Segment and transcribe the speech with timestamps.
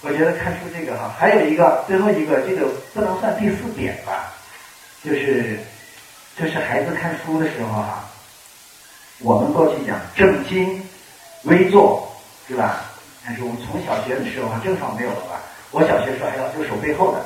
[0.00, 4.32] 我觉得看书这个哈，还有一个最后一个，这个不能算第四点吧，
[5.02, 5.58] 就是
[6.36, 8.04] 就是孩子看书的时候哈，
[9.20, 10.80] 我们过去讲正襟
[11.44, 12.10] 危坐，
[12.46, 12.84] 是吧？
[13.26, 15.40] 但是我们从小学的时候哈，正常没有了吧？
[15.72, 17.24] 我小学时候还要就手背后的，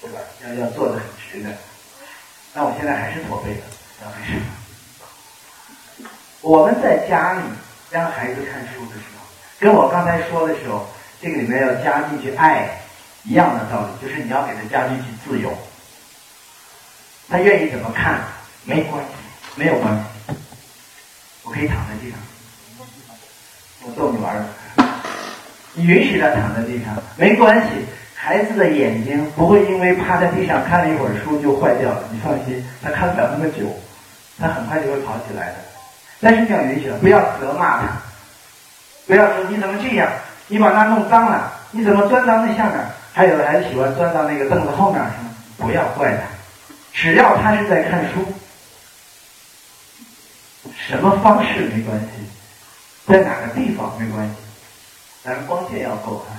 [0.00, 0.18] 对吧？
[0.44, 1.54] 要要坐的很直的。
[2.54, 3.60] 那我现在还是驼背的，
[3.98, 6.08] 知道为什么？
[6.40, 7.40] 我们在家里
[7.90, 9.24] 让孩子看书的时候，
[9.60, 10.88] 跟我刚才说的时候，
[11.22, 12.68] 这个里面要加进去爱
[13.22, 15.56] 一样的道理，就是你要给他加进去自由。
[17.30, 18.20] 他愿意怎么看
[18.64, 19.10] 没关系，
[19.54, 20.34] 没有关系，
[21.44, 22.18] 我可以躺在地上，
[23.84, 24.44] 我逗你玩儿。
[25.74, 32.02] 你允许他躺在地上没关系，孩子的眼睛不会因为趴在地上看了一会儿书就坏掉了。
[32.10, 33.62] 你放心，他看不了那么久，
[34.40, 35.54] 他很快就会跑起来的。
[36.20, 38.02] 但是你要允许他，不要责骂他，
[39.06, 40.10] 不要说你怎么这样，
[40.52, 42.76] 你把那弄脏了，你怎么钻到那下面？
[43.14, 45.62] 还有的孩子喜欢钻到那个凳子后面去？
[45.62, 46.24] 不要怪他，
[46.92, 48.20] 只要他是在看书，
[50.76, 52.06] 什么方式没关系，
[53.06, 54.34] 在哪个地方没关系。
[55.24, 56.36] 咱光线要够啊，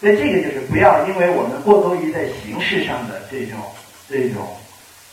[0.00, 3.58] 所以这个就是不要因为我们过多于在形式上的这种
[4.08, 4.56] 这种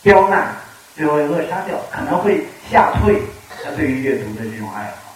[0.02, 0.56] 刁难，
[0.96, 3.22] 最后扼杀掉，可能会吓退
[3.62, 5.11] 他对于阅读的这种爱好。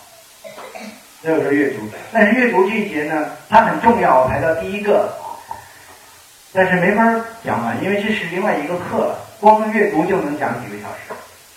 [1.25, 1.77] 所以说阅读，
[2.13, 5.11] 但是阅读这一节呢，它很重要，我排到第一个，
[6.53, 7.03] 但是没法
[7.43, 11.15] 讲完，因为这是另外一个课了，光阅读就能讲几个小时，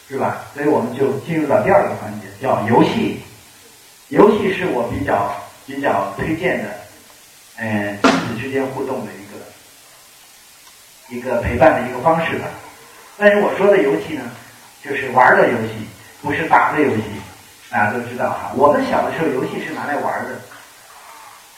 [0.08, 0.39] 是吧？
[0.55, 3.20] 所以我们就进入到第二个环节，叫游戏。
[4.08, 5.30] 游戏是我比较
[5.66, 6.70] 比较推荐的，
[7.58, 9.36] 嗯，亲子之间互动的一个
[11.14, 12.48] 一个陪伴的一个方式吧。
[13.19, 14.22] 但是我说的游戏呢，
[14.83, 15.86] 就是玩的游戏，
[16.22, 17.02] 不是打的游戏。
[17.70, 20.30] 大家都知道哈，我们小的时候游戏是拿来玩的，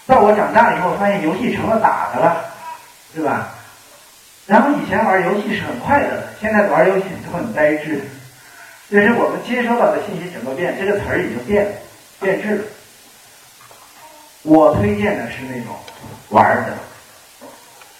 [0.06, 2.44] 到我长大以后发现游戏成了打的了，
[3.14, 3.48] 对吧？
[4.46, 8.00] 然后以前玩游戏是很快乐的，现在玩游戏都很呆滞。
[8.90, 11.72] 就是我们接收到的信息怎么变，这个词儿已经变了。
[12.20, 12.64] 变质了。
[14.42, 15.76] 我推荐的是那种
[16.30, 16.76] 玩的。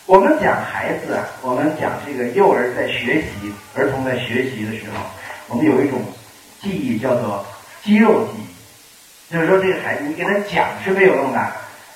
[0.06, 5.04] 我们讲孩子啊，我们讲这个幼儿在学习、儿童在学习的时候，
[5.46, 6.02] 我们有一种
[6.60, 7.46] 记忆叫做
[7.82, 11.40] 肌肉记忆，就是说这个孩子你给他讲是没有用的。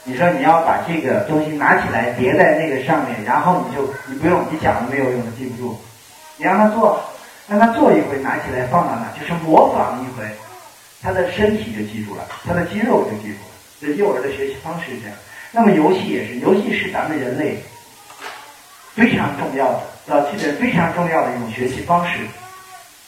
[0.06, 5.80] 你说你要把这个东西拿起来叠在那个上面，然后你就你不用你讲了没有用的记不住。
[6.36, 7.02] 你让他做，
[7.48, 10.26] 让他做一回，拿起来放到那，就是模仿一回。
[11.00, 13.54] 他的身体就记住了，他的肌肉就记住了。
[13.80, 15.16] 这幼儿的学习方式是这样。
[15.52, 17.62] 那么游戏也是，游戏是咱们人类
[18.94, 22.18] 非常重要的，早期的非常重要的一种学习方式。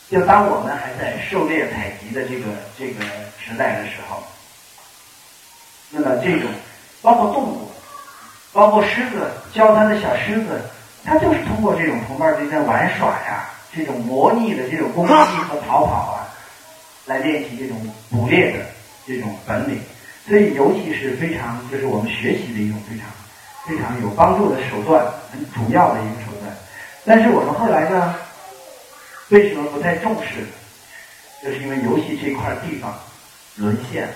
[0.09, 2.45] 就当我们还在狩猎采集的这个
[2.77, 3.03] 这个
[3.37, 4.23] 时代的时候，
[5.89, 6.49] 那么这种
[7.01, 7.71] 包括动物，
[8.53, 10.61] 包括狮子，教他的小狮子，
[11.03, 15.13] 它就是通过这种同伴之间玩耍呀，这种模拟的这种攻击
[15.49, 16.23] 和逃跑啊。
[17.05, 17.77] 来练习这种
[18.11, 18.59] 捕猎的
[19.07, 19.79] 这种本领，
[20.27, 23.07] 所以游戏是非常，就是我们学习的一种非常
[23.65, 26.53] 非常有帮助的手段，很主要的一个手段。
[27.05, 28.13] 但是我们后来呢，
[29.29, 30.45] 为什么不太重视？
[31.43, 32.97] 就是因为游戏这块地方
[33.57, 34.07] 沦陷，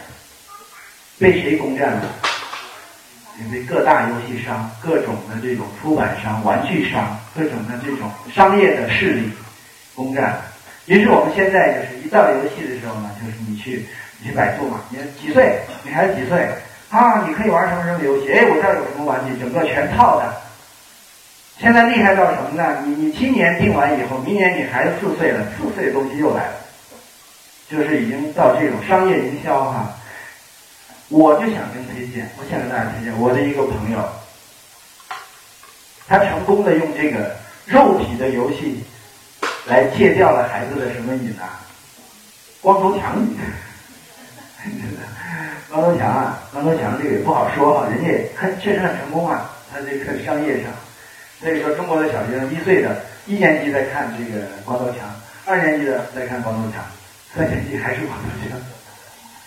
[1.20, 2.04] 被谁攻占了？
[3.52, 9.32] 被各大游戏商、各种的这种出版商、玩具商、各种的这种商业的势力
[9.96, 10.40] 攻占。
[10.86, 13.86] 于是我们现在就是一到游戏的时候呢，就是你去
[14.20, 15.60] 你去百度嘛，你几岁？
[15.84, 16.48] 你孩子几岁？
[16.90, 18.32] 啊，你可以玩什么什么游戏？
[18.32, 19.36] 哎，我这儿有什么玩具？
[19.40, 20.42] 整个全套的。
[21.62, 22.82] 现在厉害到什么呢？
[22.84, 26.54] 你你今年定完以后，明年你孩子四岁了，四岁的东西又来了，
[27.70, 29.94] 就是已经到这种商业营销哈。
[31.10, 34.04] 我就想跟推荐，我想跟大家推荐我的一个朋友，
[36.08, 37.36] 他成功的用这个
[37.68, 38.84] 肉体的游戏。
[39.68, 41.62] 来戒掉了孩子的什么瘾啊？
[42.62, 43.38] 光头强瘾，
[45.70, 50.72] 光头强啊，光头强这个也不好说哈，人家很确实很成功啊，他这个商业上，
[51.42, 52.96] 所以说中国的小学生一岁的
[53.26, 55.00] 一年级在看这个光头强，
[55.46, 56.84] 二年级的在看光头强，
[57.36, 58.60] 三年级还是光头强，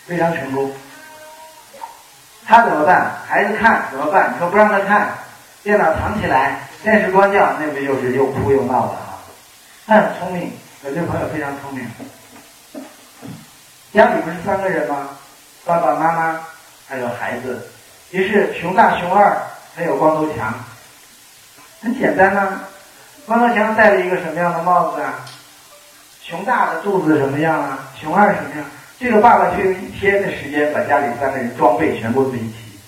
[0.07, 0.73] 非常成功。
[2.45, 3.13] 他怎么办？
[3.27, 4.35] 孩子看怎么办？
[4.35, 5.15] 你说不让他看，
[5.63, 8.97] 电脑藏起来，电视关掉，那不就是又哭又闹的？
[9.87, 10.53] 他很聪明，
[10.85, 11.89] 有些朋友非常聪明。
[13.93, 15.11] 家里不是三个人吗？
[15.65, 16.41] 爸爸妈妈
[16.89, 17.67] 还有孩子。
[18.11, 19.41] 于是熊大、熊二
[19.75, 20.53] 还有光头强，
[21.85, 22.61] 很简单呐。
[23.27, 25.21] 光头强戴了一个什么样的帽子啊？
[26.23, 27.79] 熊大的肚子什么样啊？
[28.01, 28.65] 熊二什么样？
[28.99, 32.79] 这个爸爸就用一天的时间把家里三个人装备全部堆齐。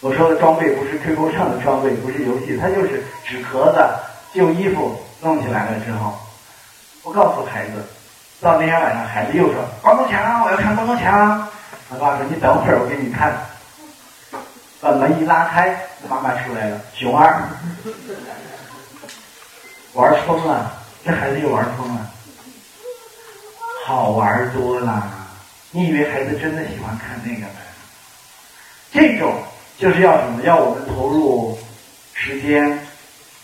[0.00, 3.84] 我说的装备不是 QQ 上的装备，不是游戏，它就是纸壳子、
[4.32, 6.14] 旧衣服弄起来了之后，
[7.02, 7.84] 我告诉孩子，
[8.40, 11.46] 到那天晚上，孩子又说：“光头强，我要看光头强。”
[11.90, 13.32] 他爸说：“你等会儿，我给你看。”
[14.80, 17.42] 把门一拉开，妈妈出来了，熊二，
[19.94, 20.72] 玩疯了，
[21.04, 22.10] 这孩子又玩疯了，
[23.86, 25.14] 好玩多了。
[25.70, 27.60] 你以为孩子真的喜欢看那个吗？
[28.92, 29.34] 这种。
[29.78, 30.42] 就是要什么？
[30.42, 31.56] 要我们投入
[32.12, 32.80] 时间，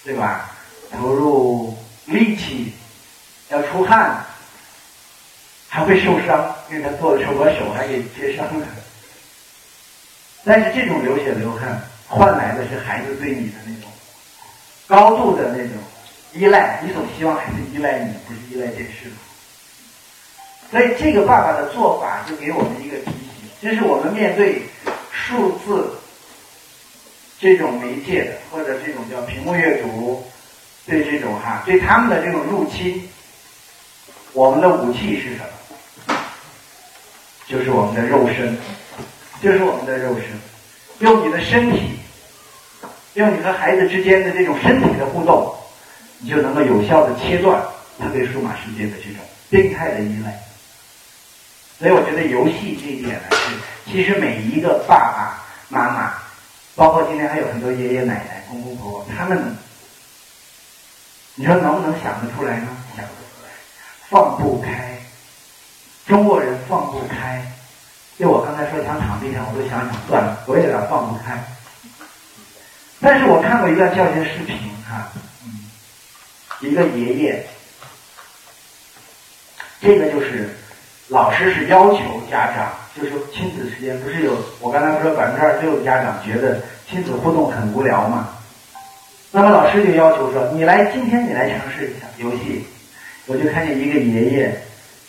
[0.03, 0.51] 对吧？
[0.91, 2.75] 投入力气，
[3.51, 4.27] 要出汗，
[5.69, 8.67] 还会受伤，因为他做的时候把手还给接伤了。
[10.45, 13.91] 但是这种流血流汗换来的是孩子对你的那种
[14.87, 15.73] 高度的那种
[16.33, 19.11] 依赖，你总希望孩子依赖你，不是依赖电视。
[20.71, 24.63] 所以这个爸爸的做法就给我们一个提醒，就是我们面对
[25.11, 25.99] 数字。
[27.41, 30.25] 这种媒介的，或者这种叫屏幕阅读，
[30.87, 33.07] 对这种哈，对他们的这种入侵，
[34.33, 35.41] 我们的武器是什
[36.07, 36.17] 么？
[37.47, 38.57] 就是我们的肉身，
[39.45, 40.25] 就是我们的肉身，
[41.01, 41.99] 用你的身体，
[43.13, 45.55] 用你和孩子之间的这种身体的互动，
[46.19, 47.63] 你就能够有效的切断
[47.99, 50.35] 他对数码世界的这种病态的依赖。
[51.79, 56.15] 所以我觉得游戏这一点呢，是其实每一个爸爸妈妈。
[56.75, 59.55] 包括今天还有很多爷爷奶奶、公公婆婆，他们，
[61.35, 62.69] 你说能不能想得出来呢？
[62.97, 63.51] 想得出来，
[64.09, 64.99] 放不开，
[66.07, 67.54] 中国人放不开。
[68.65, 71.43] 就我刚才说想躺地上，我都想想算了，我也有点放不开。
[73.01, 74.57] 但是我看过一个教学视频，
[74.89, 75.11] 哈，
[76.61, 77.47] 一个爷爷，
[79.81, 80.57] 这个就是
[81.09, 82.73] 老师是要求家长。
[82.97, 88.29] 就是亲子时间不是有我刚才不说百分之二十六的家长觉得亲子互动很无聊嘛？
[89.33, 92.65] 那么老师就要求说，你来今天你来尝试一下游戏。
[93.27, 94.63] 我就看见一个爷爷，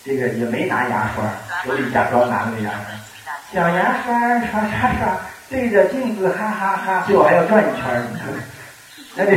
[0.04, 1.32] 这个也没拿牙刷，
[1.64, 2.80] 手里假装拿了个牙刷，
[3.54, 5.18] 小牙刷刷刷刷，
[5.50, 8.04] 对着镜子哈哈哈，最后还要转一圈儿。
[9.16, 9.32] 那这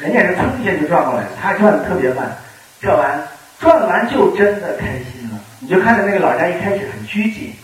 [0.00, 2.36] 人家是蹭一下就转过来，他转的特别慢，
[2.80, 3.28] 转完
[3.58, 5.40] 转完就真的开心了。
[5.60, 7.54] 你就看着那个老人家一开始很拘谨。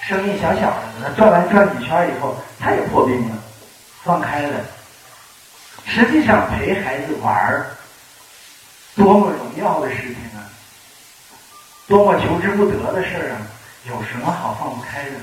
[0.00, 3.36] 声音小小的，他转完转几圈以后，他也破冰了，
[4.04, 4.54] 放开了。
[5.84, 7.66] 实际上陪孩子玩儿，
[8.94, 10.46] 多么荣耀的事情啊！
[11.88, 13.38] 多么求之不得的事儿啊！
[13.84, 15.16] 有什么好放不开的？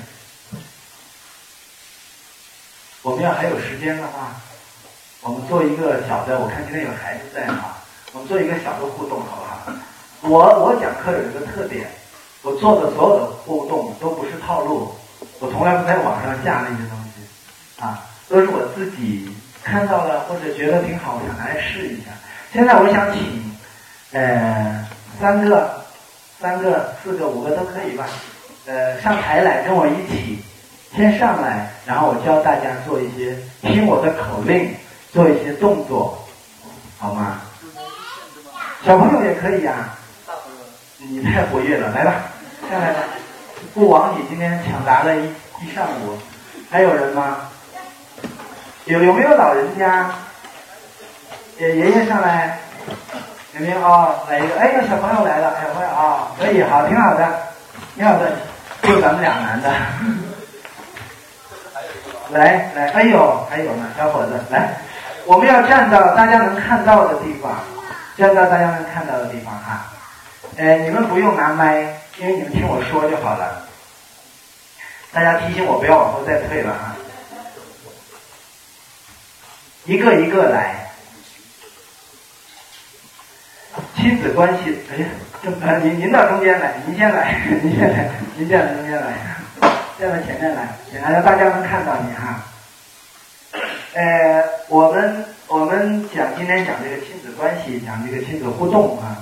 [3.02, 4.36] 我们要还有时间的话，
[5.22, 6.38] 我们做一个小的。
[6.40, 7.78] 我看今天有孩子在哈，
[8.12, 10.30] 我们做一个小的互动，好不好？
[10.30, 11.90] 我我讲课有一个特点。
[12.42, 14.96] 我做的所有的互动都不是套路，
[15.40, 19.30] 我从来不在网上下那些东西，啊，都是我自己
[19.62, 22.12] 看到了或者觉得挺好，想来试一下。
[22.54, 23.58] 现在我想请，
[24.14, 24.88] 呃，
[25.20, 25.86] 三个、
[26.40, 28.08] 三个、四个、五个都可以吧，
[28.70, 30.44] 呃，上台来跟我一起，
[30.96, 34.76] 先上来，然后我教大家做一些听我的口令，
[35.12, 36.24] 做一些动作，
[37.00, 37.42] 好吗？
[38.86, 39.90] 小朋友也可以呀。
[41.00, 42.14] 你太活跃了，来吧，
[42.70, 43.00] 下来吧。
[43.74, 45.24] 不枉你今天抢答了一
[45.64, 46.20] 一上午。
[46.70, 47.50] 还有人吗？
[48.86, 50.12] 有有没有老人家？
[51.58, 52.60] 爷爷爷上来，
[53.56, 54.14] 有没有啊？
[54.30, 57.28] 来一个，哎，有小朋友来了，小朋友啊，可以，好，挺好的，
[57.96, 58.38] 挺好的，
[58.90, 59.72] 就咱们俩男的。
[62.32, 64.78] 来来，哎呦，还有呢，小伙子，来，
[65.26, 67.52] 我们要站到大家能看到的地方，
[68.18, 69.86] 站到大家能看到的地方哈。
[70.58, 73.68] 哎，你们不用拿麦，因为你们听我说就好了。
[75.12, 76.96] 大家提醒我不要往后再退了啊！
[79.86, 80.89] 一个一个来，
[84.00, 85.10] 亲子关系，哎呀，
[85.44, 89.14] 这呃，您您到中间来，您先来， 您先来，您先来中间来，
[90.00, 90.70] 站到前面来，
[91.12, 92.46] 让大家能看到你哈。
[93.94, 99.18] 呃，我们我们讲今天讲这个亲子关系，讲这个亲子互动啊。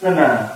[0.00, 0.48] 那么，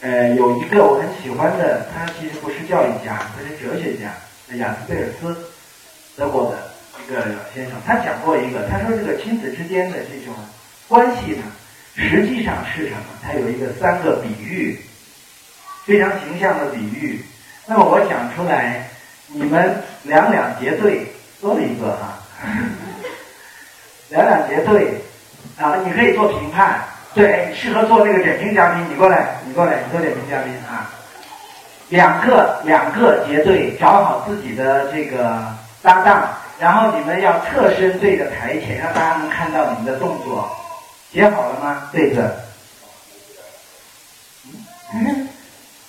[0.00, 4.14] 呃，有一个我很喜欢的，他其实不是教育家，他是哲学家，
[4.54, 5.36] 雅斯贝尔斯，
[6.16, 6.58] 德国的
[7.02, 10.32] 一个先生，他讲过一个，他说这个亲子之间的这种
[10.86, 11.42] 关系呢，
[11.98, 13.02] 实际上是什么？
[13.22, 14.80] 它有一个三个比喻，
[15.84, 17.20] 非常形象的比喻。
[17.66, 18.88] 那么我讲出来，
[19.26, 21.06] 你们两两结对，
[21.40, 22.18] 做一个哈，
[24.10, 24.94] 两两结对，
[25.58, 26.80] 啊，你可以做评判。
[27.14, 30.88] 对，适合做那个点评嘉宾，你过来，你过来，你做点评嘉宾啊。
[31.88, 35.42] 两个两个结对，找好自己的这个
[35.82, 36.28] 搭档，
[36.60, 40.54] 然后你们要侧身对着台前，让大家能看到你们的动作。
[41.12, 41.88] 写好了吗？
[41.92, 42.44] 对着。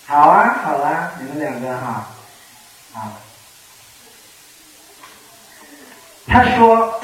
[0.06, 2.10] 好啊，好啊，你们两个哈，
[2.94, 3.14] 啊。
[6.28, 7.02] 他说，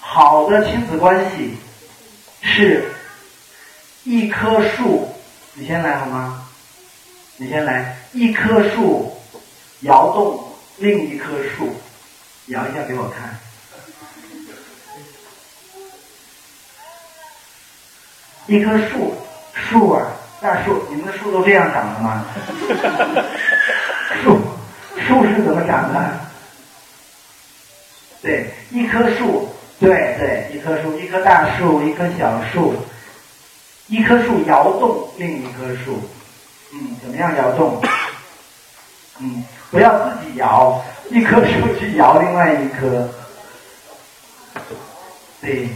[0.00, 1.56] 好的亲子关系
[2.40, 2.92] 是
[4.04, 5.14] 一棵树，
[5.54, 6.48] 你先来好吗？
[7.36, 9.16] 你先来，一棵树
[9.80, 11.74] 摇动另一棵树，
[12.46, 13.38] 摇一下给我看。
[18.48, 19.14] 一棵树，
[19.52, 20.06] 树啊，
[20.40, 22.24] 大树，你们的树都这样长的吗？
[24.24, 24.40] 树，
[25.06, 26.18] 树是怎么长的？
[28.22, 32.74] 对，一棵树，对对，一棵树，一棵大树，一棵小树，
[33.86, 36.02] 一棵树摇动另一棵树，
[36.72, 37.80] 嗯，怎么样摇动？
[39.20, 43.08] 嗯，不要自己摇，一棵树去摇另外一棵，
[45.42, 45.68] 对，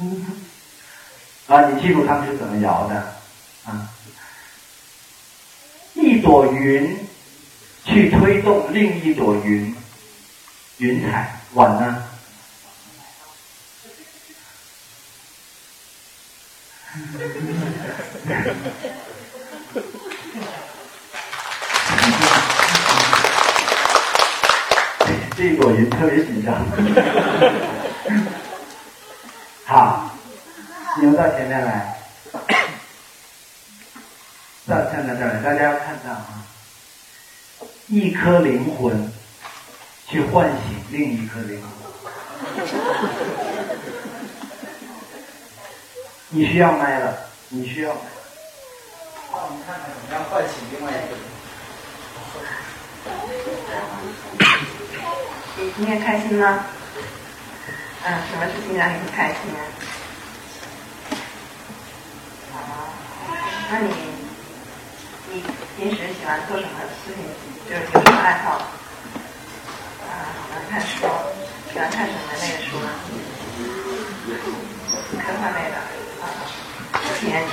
[0.00, 0.24] 嗯，
[1.48, 2.94] 啊，你记住他们是怎么摇的，
[3.66, 3.88] 啊，
[5.94, 6.96] 一朵云
[7.84, 9.74] 去推动另一朵云。
[10.78, 12.04] 云彩晚呢？
[25.36, 26.64] 这一朵云特别紧张。
[30.98, 31.96] 好，你们到前面来，
[34.66, 36.42] 到站在这儿来，大家要看到啊，
[37.86, 39.12] 一颗灵魂。
[40.10, 40.58] 去唤醒
[40.90, 41.70] 另一颗灵魂。
[46.30, 47.14] 你需要麦了，
[47.50, 47.94] 你需要。
[49.30, 51.00] 那我们看看怎么样唤醒另外一个
[55.58, 56.64] 你今天开心吗？
[58.04, 59.60] 嗯，什么事情让你很开心啊？
[63.70, 63.88] 那你
[65.30, 65.42] 你
[65.76, 67.22] 平时喜欢做什么事情？
[67.68, 68.62] 就是有什么爱好？
[70.00, 71.06] 喜欢看书，
[71.70, 72.88] 喜欢看什么类的书呢？
[75.12, 75.76] 科幻类的，
[76.22, 76.24] 啊，
[77.20, 77.52] 挺认真。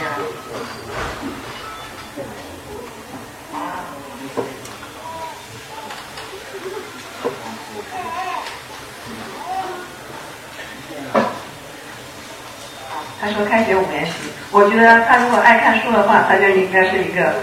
[13.22, 14.12] 他说开学五年级，
[14.52, 17.36] 我觉得他如果爱看书的话，他就应该是一个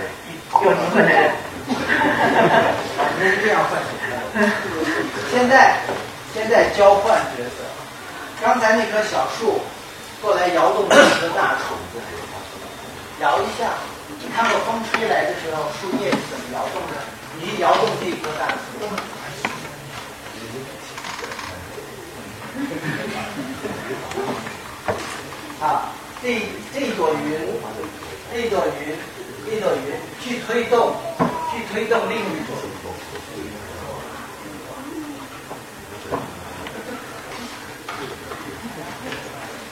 [0.63, 1.31] 有灵魂的人。
[1.69, 1.75] 应
[3.21, 3.81] 该是这样换。
[5.31, 5.79] 现在，
[6.35, 7.65] 现在交换角色。
[8.43, 9.61] 刚才那棵小树
[10.21, 11.75] 过来摇动这棵大树，
[13.21, 13.71] 摇一下，
[14.21, 16.95] 你看过风吹来的时候树叶是怎么摇动的？
[17.41, 18.57] 你一摇动这棵大树。
[25.63, 26.43] 啊，这
[26.75, 27.39] 这朵云，
[28.35, 28.99] 这朵云，
[29.47, 30.93] 这朵云去推动，
[31.53, 32.51] 去推动另一朵。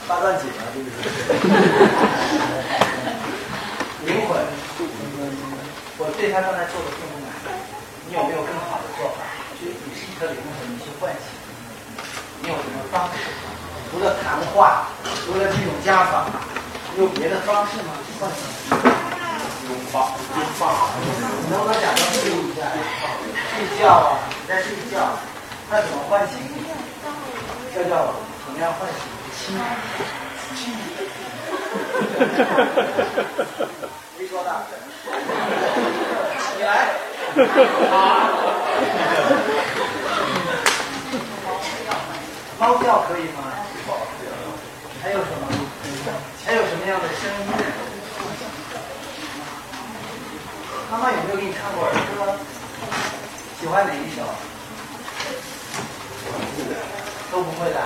[0.07, 0.95] 八段锦啊，这个是
[4.07, 4.39] 灵魂。
[5.97, 7.59] 我对他刚才做的并不满意，
[8.07, 9.19] 你有没有更好的做法？
[9.59, 11.27] 其实你是一颗灵魂，你去唤醒。
[12.43, 13.60] 你有什么方式？
[13.91, 14.87] 除了谈话，
[15.25, 16.25] 除了这种家访，
[16.95, 17.91] 你有别的方式吗？
[18.19, 18.39] 唤醒。
[19.67, 20.71] 拥抱，拥抱。
[21.01, 21.05] 你
[21.49, 22.59] 能不能假装睡一下？
[23.57, 24.95] 睡觉啊，你在睡觉，
[25.69, 26.63] 那怎么唤醒你？
[27.75, 29.01] 教教我，怎么样唤醒？
[29.35, 29.59] 亲，
[30.55, 30.57] 亲，
[34.17, 34.49] 没说的，
[36.55, 36.65] 起来，
[42.59, 43.39] 猫叫可以吗？
[45.01, 45.47] 还有什么？
[46.45, 47.47] 还有什么样的声音？
[50.91, 52.37] 妈妈有没有给你唱过儿歌？
[53.59, 54.21] 喜欢哪一首？
[57.31, 57.79] 都不会的。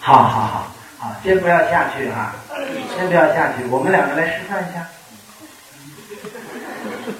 [0.00, 0.66] 好好好，
[0.98, 2.34] 好，先不要下去哈，
[2.96, 4.86] 先不要下去，我们两个来示范一下。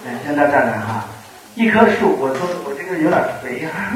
[0.07, 1.05] 哎，先到这儿来哈，
[1.59, 3.91] 一棵树，我说我这个有点肥呀。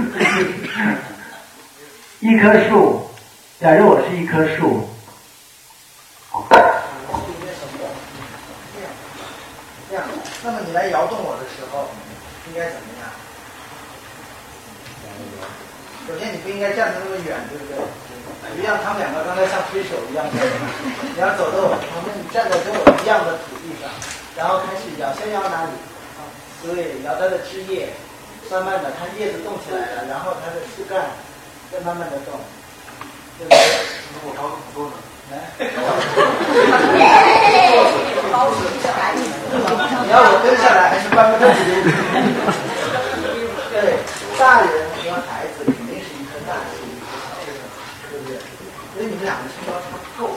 [2.19, 3.07] 一棵树，
[3.61, 4.83] 假如我是一棵树。
[10.43, 11.87] 那么你来摇动我的时候，
[12.51, 13.07] 应该怎么样？
[16.09, 17.79] 首先你不应该站得那么远，对不对？
[18.59, 23.87] 一样，他们两个刚才像推手一样，你要走到我旁边，你站在跟我一样的土地上，
[24.35, 25.71] 然后开始摇，先摇哪里？
[26.63, 27.89] 对，摇它的枝叶，
[28.51, 31.11] 慢慢的，它叶子动起来了，然后它的枝干
[31.73, 32.39] 在慢慢的动。
[33.39, 33.59] 对不对？
[34.23, 34.95] 我高不多呢。
[40.05, 41.49] 你要我蹲下来还是搬不动
[43.73, 43.97] 对，
[44.39, 44.69] 大人
[45.01, 46.85] 和孩子肯定是一棵大树，
[48.11, 48.37] 对不对？
[48.95, 50.37] 所以你们两个身高差不够，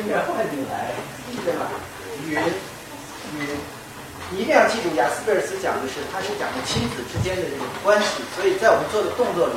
[0.00, 0.96] 应该换进来，
[1.44, 1.68] 对吧？
[2.24, 2.40] 云，
[3.36, 3.38] 云，
[4.30, 9.54] 你一定要记住，雅斯贝尔斯讲的是，他是讲的亲子之间的这种关系，所以在我们做的动作里，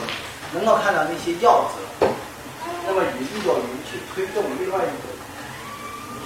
[0.52, 1.80] 能够看到那些要则。
[2.86, 5.20] 那么以一朵云去推动另外一朵云，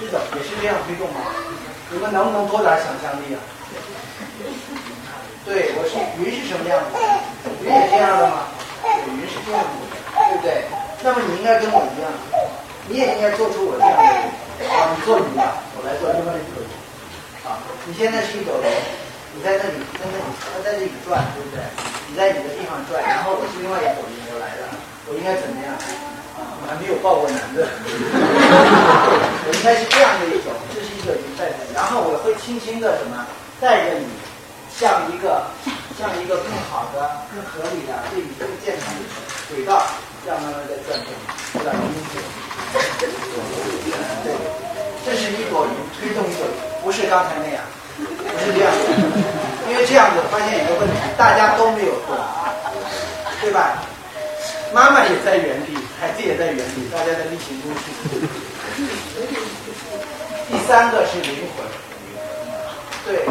[0.02, 1.30] 是的，也是这样推动吗？
[1.94, 3.40] 你们能不能多点想象力啊？
[5.46, 6.98] 对，我是云是什么样子？
[7.62, 8.50] 云也这样的吗？
[8.82, 9.78] 对云是这样子，
[10.10, 10.66] 对不对？
[11.04, 12.10] 那么你应该跟我一样，
[12.90, 14.02] 你也应该做出我这样的
[14.58, 14.66] 云。
[14.74, 16.72] 啊，你做云吧，我来做另外一朵云。
[17.44, 18.72] 啊，你现在是一朵云，
[19.34, 21.60] 你在那里，在那里，它在这里转，对不对？
[22.08, 24.70] 你在你的地方转，然后我是另外一朵云，我来了，
[25.10, 25.74] 我应该怎么样？
[26.38, 27.68] 我还没有抱过男的，
[29.46, 33.26] 我应该是这样的一种，这是一个云带着，然后我会轻轻的什么
[33.60, 34.06] 带着你。
[34.74, 35.46] 像一个
[36.00, 39.02] 像一个更好的、更合理的、对宇宙健康的
[39.54, 39.86] 轨道，
[40.26, 41.14] 这样慢慢在转动，
[41.54, 41.78] 对吧？
[45.06, 47.62] 这是一朵云推动一朵云，不是刚才那样，
[48.04, 48.78] 不是这样的，
[49.70, 52.16] 因为这样子发现一个问题，大家都没有动，
[53.42, 53.82] 对吧？
[54.74, 57.84] 妈妈也在原地，孩子也在原地，大家在例行公事。
[60.50, 61.66] 第三个是灵魂，
[63.06, 63.26] 对。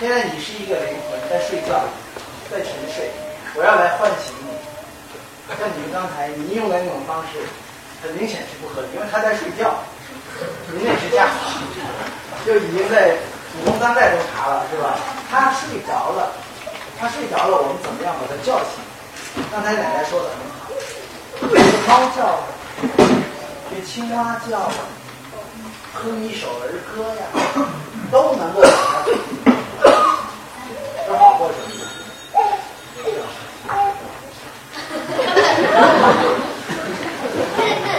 [0.00, 1.82] 现在你是一个灵魂在睡觉，
[2.50, 3.10] 在沉睡，
[3.54, 4.54] 我要来唤醒你。
[5.58, 7.42] 像你们刚才你用的那种方式，
[8.00, 9.74] 很明显是不合理，因为他在睡觉，
[10.72, 11.58] 您那是架好，
[12.46, 13.16] 就已经在
[13.52, 14.98] 祖宗三代都查了，是吧？
[15.30, 16.32] 他睡着了，
[16.98, 18.80] 他睡着了，我们怎么样把他叫醒？
[19.52, 20.68] 刚才奶奶说的很好，
[21.48, 21.56] 学
[21.86, 22.18] 猫叫，
[23.70, 24.70] 学青蛙叫，
[25.94, 27.22] 哼一首儿歌呀，
[28.10, 29.04] 都能够把他。
[31.06, 31.56] 这好过程，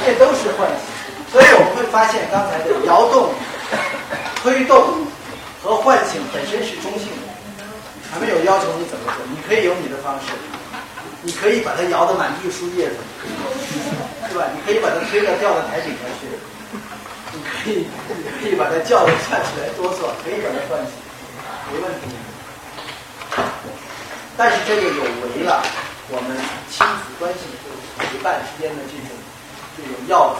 [0.05, 0.79] 这都是唤醒，
[1.31, 3.33] 所以我们会发现刚才的摇动、
[4.43, 5.07] 推动
[5.61, 7.27] 和唤醒本身是中性的，
[8.11, 10.31] 还没有要求你怎么做，你可以有你的方式，
[11.21, 12.95] 你可以把它摇得满地树叶子，
[14.29, 14.45] 是吧？
[14.55, 16.27] 你可以把它推到掉到台顶上去，
[17.33, 17.85] 你可以
[18.41, 20.95] 可以把它叫得站起来哆嗦，可以把它唤醒，
[21.71, 22.07] 没问题。
[24.37, 25.61] 但是这个有违了
[26.07, 26.37] 我们
[26.71, 27.39] 亲子关系
[27.97, 29.11] 陪伴之间的这种
[29.75, 30.39] 这种要则，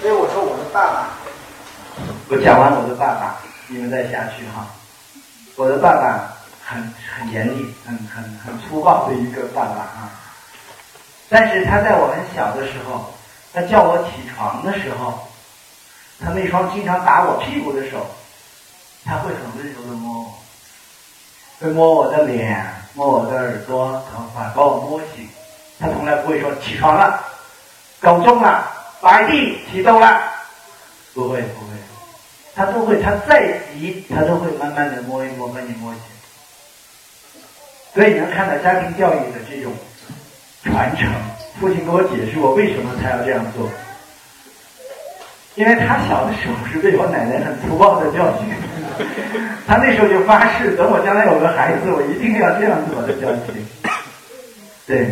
[0.00, 1.10] 所以我说我的爸爸，
[2.28, 3.38] 我讲完我的爸爸，
[3.72, 4.66] 你们再下去哈。
[5.56, 6.82] 我的爸爸很
[7.18, 10.10] 很严厉，很很很粗暴的一个爸爸啊。
[11.30, 13.14] 但是他在我很小的时候，
[13.54, 15.26] 他叫我起床的时候，
[16.20, 18.06] 他那双经常打我屁股的手，
[19.04, 20.34] 他会很温柔的摸我。
[21.58, 25.28] 会摸我的脸，摸我的耳朵、头发，把我摸醒。
[25.78, 27.24] 他从来不会说起床了，
[28.00, 30.20] 狗中了，摆地启动了，
[31.14, 31.74] 不会不会，
[32.54, 36.02] 他都会，他再急，他都会慢慢的摸一摸，把你摸一下。
[37.94, 39.72] 所以你能看到家庭教育的这种
[40.64, 41.08] 传承。
[41.60, 43.70] 父亲给我解释我为什么他要这样做，
[45.54, 48.48] 因为他小的时候是被我奶奶很粗暴的教训。
[49.68, 53.64] 他那时候就发誓，等我将来有个孩子，我一定要这样子把他教训。
[54.86, 55.06] 对，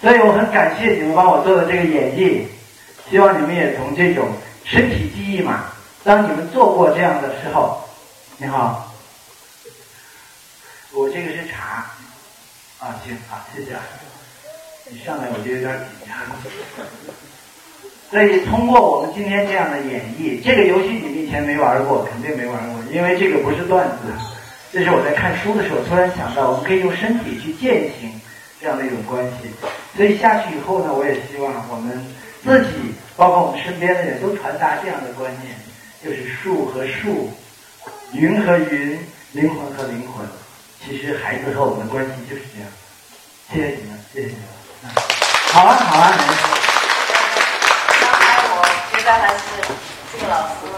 [0.00, 2.42] 所以我很感谢你们帮我做的这个演绎，
[3.10, 4.28] 希望你们也从这种
[4.64, 5.64] 身体记忆嘛，
[6.04, 7.82] 当你们做过这样的时候，
[8.38, 8.92] 你好，
[10.92, 11.86] 我这个是茶，
[12.78, 13.80] 啊行好谢谢啊，
[14.90, 16.16] 一上来我就有点紧张。
[18.10, 24.14] 所以通过我们今天这样的演绎，这个游戏你们以前没玩过，肯定没玩过，因为这个不是段子。
[24.72, 28.18] 这是我在看书的时候突然想到，我们可以用身体去践行
[28.60, 29.50] 这样的一种关系。
[29.96, 32.06] 所以下去以后呢，我也希望我们
[32.44, 35.54] 自己，包括我们身边的人都传达这样的观念，
[36.04, 37.32] 就是树和树，
[38.12, 40.24] 云和云，灵魂和灵魂。
[40.84, 42.70] 其实孩子和我们的关系就是这样。
[43.50, 44.42] 谢谢你们，谢谢你们。
[45.52, 46.14] 好啊，好啊。
[49.08, 49.42] 还是
[50.12, 50.68] 这个老师，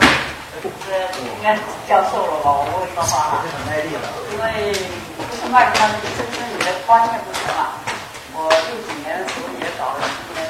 [0.62, 2.46] 是应该是教授了吧？
[2.54, 4.72] 我问的话，很卖力了因为
[5.18, 7.60] 不是外他的，就是你的观念不同嘛。
[8.32, 10.46] 我六几年的时候也搞了十年。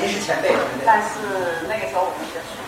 [0.00, 0.54] 您是前辈，
[0.86, 2.67] 但是那个时候我们的速度原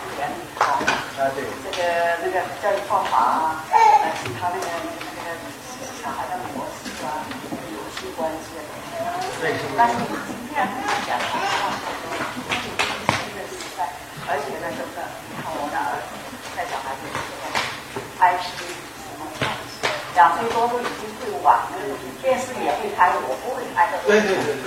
[0.61, 1.81] 啊对，这个
[2.23, 3.77] 那个教育方法啊，呃，
[4.23, 5.29] 其他那个那个那个
[6.01, 7.21] 小孩的模式啊，
[7.73, 9.95] 游戏关系啊，对，但是
[10.27, 10.67] 今天
[11.05, 11.73] 讲实话，
[12.49, 13.89] 新的时代，
[14.29, 16.09] 而且呢，真的，你看我的儿子
[16.55, 17.45] 在小孩子现在
[18.21, 18.41] IP
[19.01, 19.25] 什么
[20.15, 21.77] 两岁多都已经会玩了，
[22.21, 23.97] 电视也会开，我不会开的。
[24.05, 24.57] 对对对。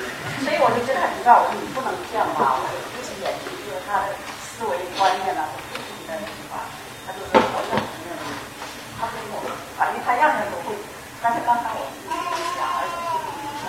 [0.43, 6.59] 所以我就觉得很奇怪，我说你不能这样嘛，我不是眼睛，就是他的思维观念啊，不是你的地方，
[7.07, 8.13] 他就是我想承认，
[8.99, 9.07] 他
[9.79, 10.75] 反正他样样都会。
[11.23, 12.13] 但是刚才我自己
[12.53, 12.95] 想，而且
[13.59, 13.65] 是，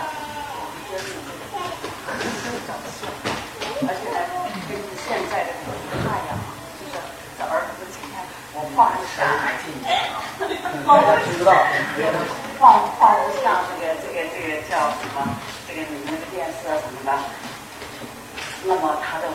[0.55, 1.61] 我们觉得这个
[2.03, 3.07] 很是表现，
[3.87, 4.17] 而且呢，
[4.67, 6.35] 根据现在的这个看呀，
[6.79, 6.99] 就是
[7.39, 8.19] 这儿子的情况，
[8.53, 9.23] 我放不下，
[10.85, 11.55] 放不知道，
[12.59, 15.23] 放放不下这个这个这个叫什么？
[15.67, 17.11] 这个你那个电视啊什么的，
[18.63, 19.27] 那么他的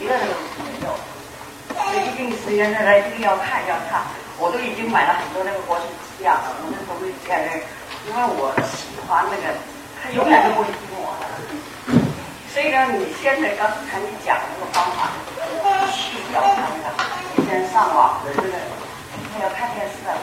[0.00, 0.96] 一个人都没有，
[1.76, 4.02] 所以一定时间在那一定要看要看，
[4.38, 5.86] 我都已经买了很多那个国际
[6.18, 7.38] 机啊，我那东西呃，
[8.06, 9.54] 因为我喜欢那个，
[10.02, 11.22] 他永远都不会听我的。
[12.52, 16.90] 所以呢，你现在刚才你讲的那个方法，必须要看的，
[17.36, 18.58] 你先上网的，这个
[19.34, 20.18] 还要看电视啊，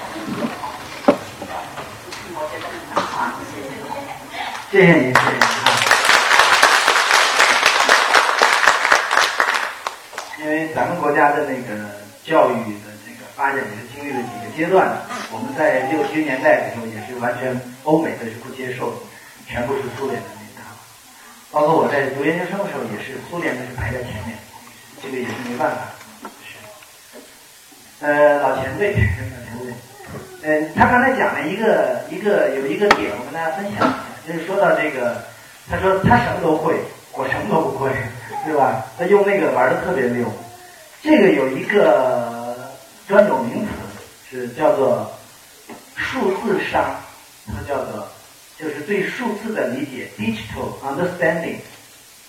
[2.35, 3.79] 我觉得很好，谢谢你。
[4.71, 5.43] 谢谢您，谢谢您。
[10.39, 12.90] 因为咱们国家的那个教育的
[13.41, 14.93] 发展也是经历了几个阶段。
[15.33, 18.93] 我们在六七十年代的时候也是完全欧美的是不接受，
[19.47, 20.61] 全部是苏联的那一套。
[21.49, 24.37] 包括我在读研究生的时候也是苏联的是排在前面，
[25.01, 25.89] 这个也是没办法。
[26.45, 29.73] 是，呃，老前辈，老前辈，
[30.43, 33.95] 嗯，他刚才讲了一个一个有一个点，我跟大家分享一下。
[34.27, 35.17] 就是说到这个，
[35.67, 36.75] 他说他什么都会，
[37.13, 37.89] 我什么都不会，
[38.45, 38.85] 对吧？
[38.99, 40.31] 他用那个玩的特别溜。
[41.01, 42.40] 这个有一个
[43.11, 43.71] 专有名词
[44.29, 45.11] 是叫做
[45.97, 46.95] 数字商，
[47.45, 48.07] 它叫做
[48.57, 51.57] 就是对数字的理解 （digital understanding），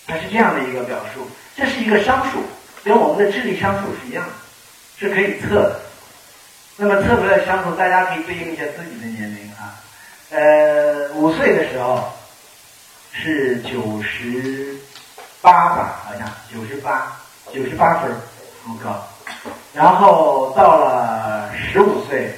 [0.08, 1.24] 它是这样的一个表述。
[1.54, 2.40] 这是一个商数，
[2.82, 4.32] 跟我们的智力商数是一样的，
[4.98, 5.80] 是可以测的。
[6.76, 9.78] 那么测出来的商数，大家可以对应一下自己的年龄啊。
[10.30, 12.12] 呃，五岁的时候
[13.12, 14.76] 是九十
[15.40, 17.16] 八吧，好像九十八，
[17.54, 18.10] 九十八分，
[18.64, 19.08] 这么高。
[19.72, 22.34] 然后到了十五岁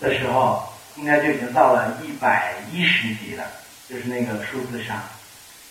[0.00, 0.62] 的时候，
[0.96, 3.44] 应该就已经到了一百一十级了，
[3.88, 4.96] 就是那个数字上。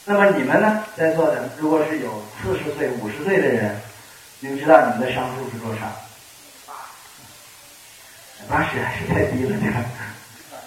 [0.05, 3.79] 那么你们呢，在座的，如果是有四十岁、五十岁的人，
[4.39, 5.81] 你们知道你们的商数是多少？
[8.49, 9.73] 八十还是太低了点。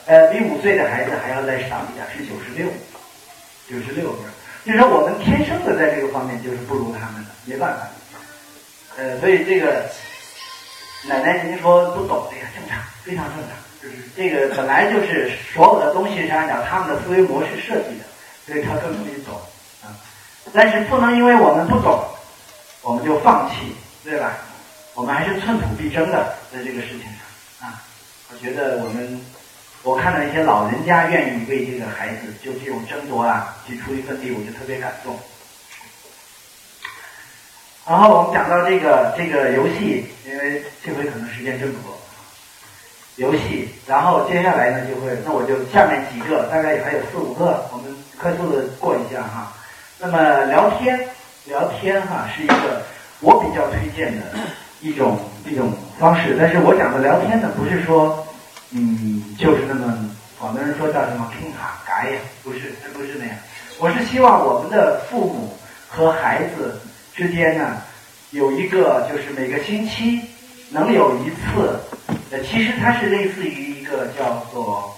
[0.07, 2.68] 呃，比五岁的孩子还要再少一点，是九十六，
[3.68, 4.22] 九十六分。
[4.64, 7.88] 就是说，我们天生的在这个方面就是不如他们的，没办法。
[8.96, 9.88] 呃，所以这个
[11.09, 13.50] 奶奶您说不懂，这个正常，非常正常。
[13.83, 18.04] 就是这个本来就是所有的东西是按照他们的思维模式设计的，
[18.46, 19.35] 所以他更容易懂
[19.83, 19.92] 啊。
[20.52, 22.04] 但是不能因为我们不懂，
[22.83, 24.38] 我们就放弃，对吧？
[24.94, 27.83] 我们还是寸土必争的，在这个事情上啊。
[28.33, 29.20] 我觉得我们。
[29.85, 35.20] 我看到一些老人家愿意为这个孩子就这种争夺啊，去出一份力，我就特别感动。
[37.86, 41.94] 然后我们讲到这个这个游戏，因为这回可能时间真不够。
[43.16, 49.52] 游戏，然后接下来呢就会，那我就下面几个，大概也还有四五个，我们快速的过一下哈。
[49.98, 51.08] 那么聊天，
[51.44, 52.82] 聊天哈是一个
[53.20, 54.26] 我比较推荐的
[54.80, 58.26] 一种一种方式，但是我讲的聊天呢，不是说。
[58.76, 63.36] 嗯，就是那么，广东人说叫什么“听哈改呀”，不是，不是那样。
[63.78, 65.56] 我是希望我们的父母
[65.88, 66.80] 和孩子
[67.14, 67.81] 之间呢，
[68.33, 70.20] 有一个就是每个星期
[70.70, 71.81] 能有一次，
[72.33, 74.92] 呃，其实它是类似于一个叫做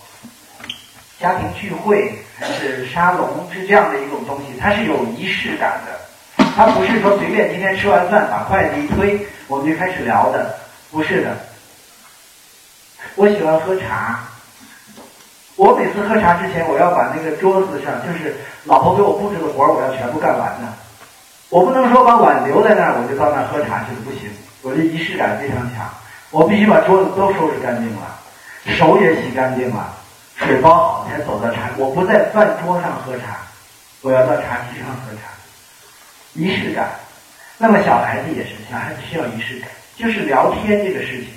[1.21, 10.59] 家庭聚会还是沙龙是这样的一种东西，它是有仪式感的，它不是说随便今天吃完饭把筷子一推我们就开始聊的，
[10.91, 11.37] 不是的。
[13.15, 14.25] 我喜欢喝茶，
[15.57, 20.86] 我每次喝茶之前，我要把那个桌子上就是老婆给我布置的活儿，我要全部干完的。
[21.49, 24.31] 我不能说把碗留在那儿，我就到那儿喝茶去了，不行。
[24.63, 25.89] 我的仪式感非常强，
[26.31, 28.19] 我必须把桌子都收拾干净了，
[28.77, 29.95] 手也洗干净了，
[30.35, 31.71] 水包好才走到茶。
[31.77, 33.39] 我不在饭桌上喝茶，
[34.03, 35.31] 我要到茶几上喝茶。
[36.35, 36.91] 仪式感。
[37.59, 41.29] 那么小孩子也是，小孩子需要仪式感，就是聊天这个事情。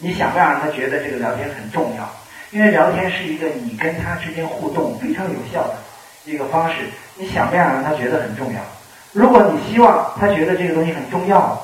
[0.00, 2.10] 你想不想让他觉得这个聊天很重要，
[2.50, 5.76] 因为聊天是一个你跟他之间互动非常有效的
[6.24, 6.90] 一个方式。
[7.14, 8.60] 你想不想让他觉得很重要。
[9.12, 11.60] 如果你希望他觉得这个东西很重要，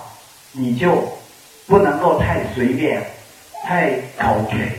[0.53, 1.17] 你就
[1.67, 3.05] 不能够太随便、
[3.65, 4.73] 太口 k。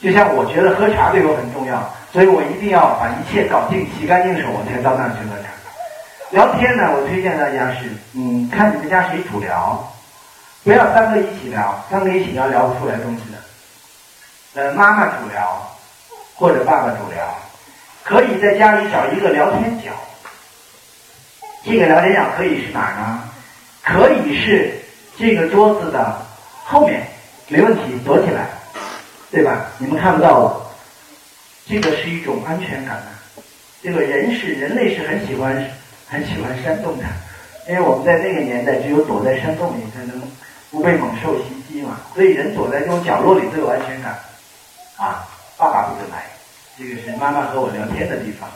[0.00, 5.50] 就像我觉得喝茶对我很重要，所以我一定要把一切搞定、洗干净手，我才到那儿去喝茶。
[6.30, 9.92] 聊天呢，我推荐大家是，嗯，看你们家谁主聊，
[10.64, 14.62] 不要三个一起聊，三个一起聊聊不出来东西的。
[14.62, 15.70] 呃，妈妈主聊
[16.36, 17.36] 或者爸爸主聊，
[18.02, 19.90] 可以在家里找一个聊天角。
[21.64, 23.22] 这个聊天角可以是哪儿呢？
[23.82, 24.74] 可以是
[25.18, 26.26] 这个桌子的
[26.64, 27.06] 后面，
[27.48, 28.46] 没问题，躲起来。
[29.32, 29.66] 对吧？
[29.78, 30.74] 你们看不到我，
[31.64, 33.14] 这个是一种安全感啊。
[33.80, 35.54] 这个人是人类是很喜欢
[36.08, 37.04] 很喜欢山洞的，
[37.68, 40.20] 因为我们在那个年代只有躲在山洞里才能
[40.68, 44.18] 不被猛兽袭击嘛，所以人躲在这种角落里都有安全感。
[44.96, 45.24] 啊，
[45.56, 46.24] 爸爸不准来，
[46.76, 48.50] 这个是妈妈和我聊天的地方。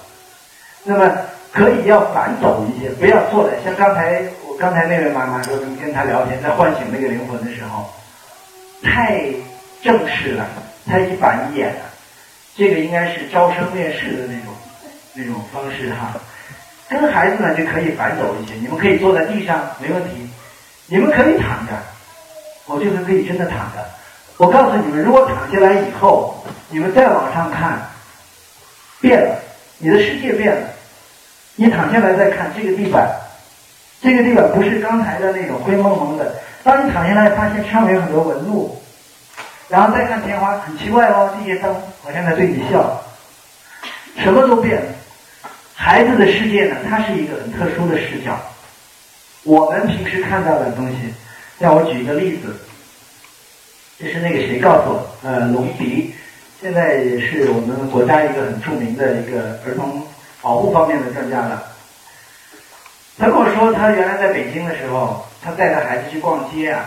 [0.83, 1.17] 那么
[1.55, 7.89] 可以要反走一些，不要坐在像刚才我刚才那位妈妈说跟她聊天，在唤醒那个灵魂的时候，
[8.83, 9.23] 太
[9.81, 10.45] 正式了。
[10.87, 11.81] 太一板一眼了，
[12.55, 14.53] 这个应该是招生面试的那种
[15.15, 16.13] 那种方式哈。
[16.91, 20.29] 跟孩子呢就可以反走一些，你们可以坐在地上没问题，
[20.87, 21.73] 你们可以躺着，
[22.67, 23.83] 我就是可以真的躺着。
[24.37, 27.81] 我告诉你们，如果躺下来以后，你们再往上看，
[29.01, 29.39] 变了，
[29.79, 30.69] 你的世界变了。
[31.57, 33.09] 你躺下来再看这个地板，
[34.01, 38.81] 这个地板不是刚才的那种灰蒙蒙的，当你躺下来发现上面有很多纹路。
[39.67, 43.03] 然后再看天花，很奇怪哦，这些灯好像在对你笑，
[44.19, 44.93] 什么都变了。
[45.75, 48.39] 孩子的世界呢，它是一个很特殊的视角。
[49.43, 51.15] 我们平时看到的东西，
[51.59, 52.55] 让我举一个例子，
[53.99, 56.15] 这是那个谁告诉我，呃，龙迪，
[56.61, 60.07] 现在也是我们国家一个很著名的一个儿童
[60.45, 61.73] 保护方面的专家了。
[63.19, 66.85] 他跟我说，他原来在北京的时候，他带着孩子去逛街啊，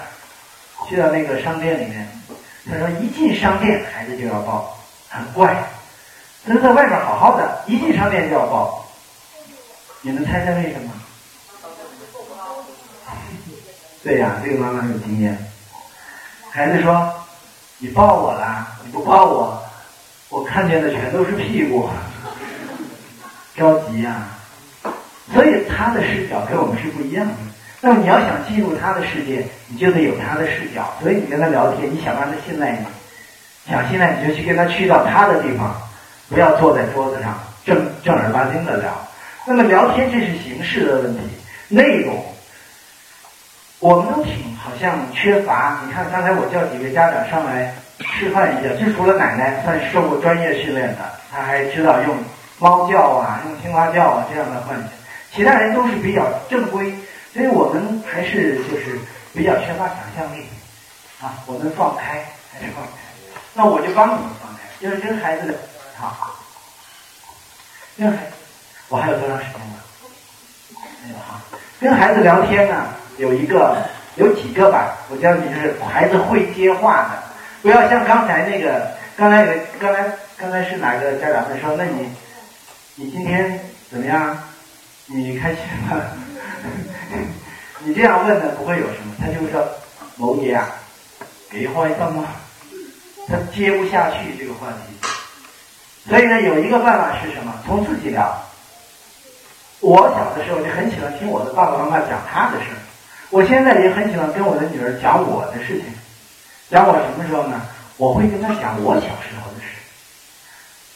[0.88, 2.08] 去到那个商店里面。
[2.70, 4.78] 他说：“一进商店，孩子就要抱，
[5.10, 5.56] 很怪。
[6.46, 8.86] 他说在外边好好的，一进商店就要抱。
[10.02, 10.92] 你们猜猜为什么？
[14.04, 15.36] 对呀，这个妈妈有经验。
[16.52, 17.12] 孩子说
[17.80, 19.64] ：‘你抱我啦，你不抱我，
[20.30, 21.90] 我看见的全都是屁股，
[23.58, 24.28] 着急呀。’
[25.34, 27.34] 所以他的视角跟我们是不一样的。”
[27.82, 30.94] 那么你要想进入他的世界，你就得有他的视角。
[31.02, 32.86] 所以你跟他聊天，你想让他信赖你，
[33.70, 35.76] 想信赖你就去跟他去到他的地方，
[36.30, 38.92] 不要坐在桌子上正正儿八经的聊。
[39.46, 41.24] 那么聊天这是形式的问题，
[41.68, 42.26] 内容
[43.80, 45.80] 我们都挺好像缺乏。
[45.86, 50.98] 你看刚才我叫几位家长上来示范一下，就除了奶奶算是受过专业训练的，
[51.32, 52.18] 她还知道用
[52.60, 54.88] 猫叫啊、用青蛙叫啊这样的唤醒，
[55.34, 56.94] 其他人都是比较正规。
[57.34, 59.00] 所以我们还是就是
[59.34, 60.46] 比较缺乏想象力
[61.22, 62.92] 啊，我们放开还是放开。
[63.54, 65.56] 那我就帮你们放开，就是跟孩子
[65.96, 66.36] 好，
[67.96, 68.18] 跟孩，
[68.90, 69.76] 我还有多长时间呢？
[71.04, 71.42] 没有哈。
[71.80, 73.78] 跟孩子聊天呢，有一个
[74.16, 77.24] 有几个吧，我教你就是孩子会接话的，
[77.62, 80.04] 不要像刚才那个，刚才有刚才
[80.36, 81.76] 刚才是哪个家长在说？
[81.78, 82.10] 那你
[83.00, 83.60] 你今天
[83.92, 84.36] 怎么样？
[85.06, 86.02] 你开心吗？
[87.86, 89.64] 你这样问呢，不会有什么，他就会说
[90.16, 90.68] 某爷啊，
[91.48, 92.26] 给坏蛋吗？
[93.28, 95.08] 他接不下去这个话题，
[96.10, 97.54] 所以呢，有一个办法是什么？
[97.68, 98.36] 从自己聊。
[99.80, 102.82] 我小的时候就很喜欢听我的爸爸妈妈讲他的事儿，
[103.30, 105.86] 我现在也很喜欢跟我的女儿讲我的事情。
[106.72, 107.62] 讲我什么时候呢？
[107.98, 109.47] 我会跟她讲我小时候，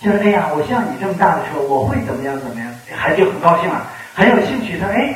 [0.02, 0.50] 就是那样。
[0.56, 2.74] 我像你这么大的时候，我会怎么样怎么样？
[2.96, 4.80] 孩子就很高兴了，很有兴趣。
[4.80, 5.16] 他哎。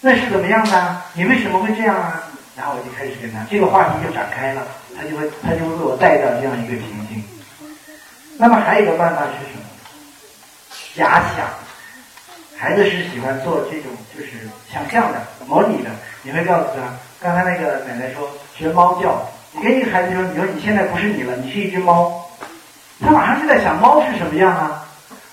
[0.00, 1.02] 那是怎么样的？
[1.14, 2.22] 你为什么会这样啊？
[2.54, 4.60] 然后我就开始跟他这个话题就展开了，
[4.94, 7.24] 他就会他就会为我带到这样一个情境。
[8.36, 9.64] 那么还有一个办法是什么？
[10.94, 11.48] 假想，
[12.58, 15.88] 孩子是喜欢做这种就是想象的、模拟的。
[16.22, 16.82] 你会告诉他，
[17.18, 22.23] 刚才那个奶奶说学猫叫，你跟一个孩子说，你说你现在不是你了，你是一只猫，
[23.00, 24.84] 他马上就在想猫是什么样啊？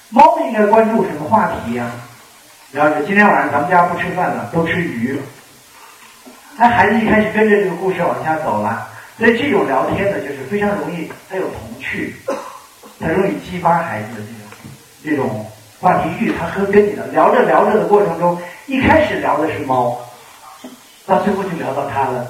[0.10, 1.86] 猫应该关注什么话题呀？
[2.72, 5.20] 然后就今天晚上咱们家不吃饭了，都吃鱼。
[6.58, 12.16] 那孩子一开始跟着这个故事往下走了，所以这种聊天呢，就是非常容易，他有童趣，
[13.00, 14.50] 他容易激发孩子的这种
[15.04, 15.46] 这种
[15.80, 16.34] 话题欲。
[16.34, 19.98] 他和跟你的聊着聊着的过程中，一开始聊的是猫，
[21.06, 22.28] 到最后就聊到他了，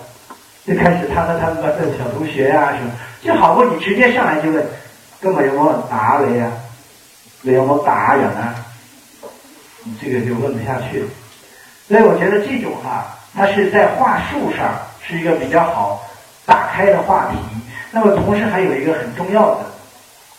[0.66, 2.92] 就开始他和他们班的小同学啊什么，
[3.24, 4.66] 就好过你直接上来就问，
[5.22, 6.52] 根本有冇打你呀？
[7.44, 8.56] 你有冇打人啊？
[9.84, 11.08] 你这个就问不下去了。
[11.88, 16.08] 所以我觉得这种哈，它是在话术上是一个比较好
[16.46, 17.38] 打开的话题。
[17.92, 19.66] 那么同时还有一个很重要的，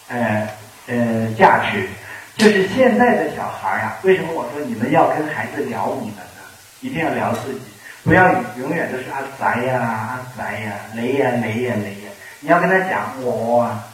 [0.09, 0.49] 呃
[0.87, 1.89] 呃价值，
[2.37, 6.43] 就是现在的小孩呀，为什么我说你们要跟孩子聊你们呢？
[6.81, 7.61] 一定要聊自己，
[8.05, 12.11] 不要永远都是阿宅呀阿宅呀雷呀雷呀雷呀。
[12.41, 13.85] 你要跟他讲我啊，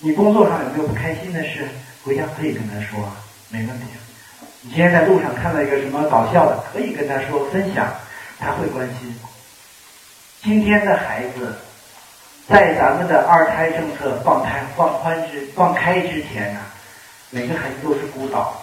[0.00, 1.68] 你工作上有没有不开心的事？
[2.04, 3.10] 回家可以跟他说，
[3.48, 3.86] 没问题。
[4.62, 7.92] 你今天在路上看到一个什么搞笑的，可以跟他说分享，
[8.38, 9.14] 他会关心。
[10.40, 11.54] 今天的孩子，
[12.48, 16.60] 在咱们的二胎政策放开放宽之放开之前呢，
[17.30, 18.62] 每个孩子都是孤岛。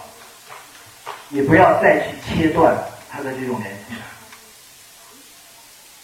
[1.28, 2.74] 你不要再去切断
[3.10, 4.02] 他的这种联系了，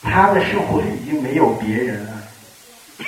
[0.02, 2.12] 他的生活里已经没有别人了，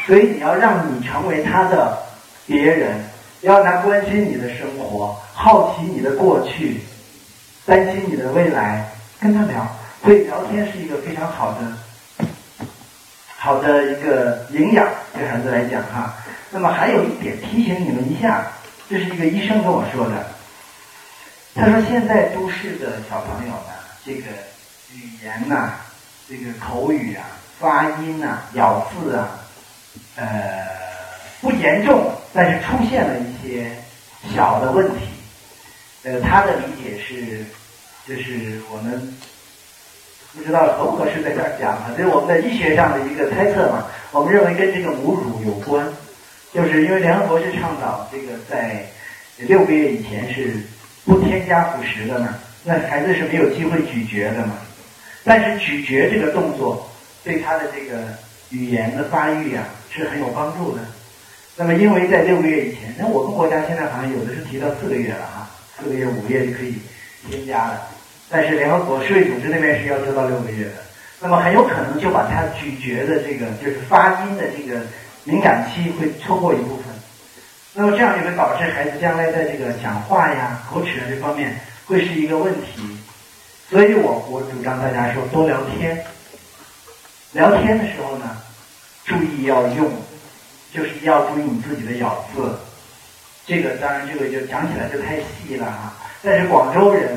[0.06, 2.03] 所以你要让你成为他的
[2.46, 3.04] 别人。
[3.40, 6.80] 要他关心你的生活，好奇你的过去，
[7.66, 9.68] 担心你的未来，跟他聊。
[10.02, 12.26] 所以聊天是一个非常好的、
[13.36, 16.16] 好的一个营养，对孩子来讲哈。
[16.50, 18.46] 那么还有一点提醒你们一下，
[18.88, 20.26] 这是一个医生跟我说的。
[21.54, 23.74] 他说现在都市的小朋友呢，
[24.06, 24.22] 这个
[24.94, 25.72] 语言呐，
[26.26, 27.26] 这个口语啊，
[27.60, 29.28] 发音呐，咬字啊，
[30.16, 30.66] 呃，
[31.42, 32.10] 不严重。
[32.34, 33.70] 但是出现了一些
[34.34, 35.06] 小的问题，
[36.02, 37.44] 呃，他的理解是，
[38.08, 39.14] 就是我们
[40.34, 43.86] 不知道合不合适在这儿讲啊，这是我们在医学上的一个猜测嘛。
[44.10, 45.86] 我们认为跟这个母乳有关，
[46.52, 48.84] 就是因为联合国是倡导这个在
[49.38, 50.56] 六个月以前是
[51.04, 54.54] 不添加辅食的嘛，那孩子是没有机会咀嚼的嘛。
[55.22, 56.90] 但是咀嚼这个动作
[57.22, 58.02] 对他的这个
[58.50, 60.82] 语言的发育啊是很有帮助的。
[61.56, 66.74] 那么，因为在六个月以前，那我们国家现在好像有的是提到四个月了哈，四个月、五个月就可以
[67.30, 67.80] 添加了。
[68.28, 70.82] 但是联合国世卫组织那边是要求到六个月的，
[71.20, 74.80] 那么很有可能就把它咀嚼的这个就是发音的这个
[75.22, 76.86] 敏感期会错过一部分。
[77.72, 81.54] 那么这样就会导致孩子将来在这个讲话呀、口齿啊这方面
[81.86, 82.98] 会是一个问题。
[83.70, 86.04] 所以我我主张大家说多聊天，
[87.32, 88.36] 聊天的时候呢，
[89.04, 89.88] 注意要用。
[90.74, 92.58] 就是要注意你自己的咬字，
[93.46, 95.94] 这个当然这个就讲起来就太细了啊。
[96.20, 97.16] 但是广州人，